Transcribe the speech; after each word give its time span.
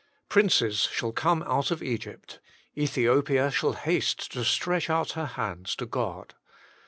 "Princes 0.29 0.79
shall 0.91 1.11
come 1.11 1.43
out 1.43 1.69
of 1.69 1.83
Egypt; 1.83 2.39
Ethiopia 2.75 3.51
shall 3.51 3.73
haste 3.73 4.31
to 4.31 4.43
stretch 4.43 4.89
out 4.89 5.11
her 5.11 5.27
hands 5.27 5.75
to 5.75 5.85
God." 5.85 6.33